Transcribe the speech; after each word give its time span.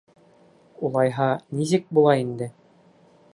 Улайһа, 0.87 1.27
нисек 1.59 1.85
була 1.99 2.17
инде? 2.23 2.49